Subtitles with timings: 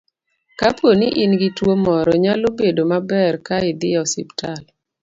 [0.59, 4.61] Kapo ni in gi tuwo moro, nyalo bedo maber ka idhi e osiptal.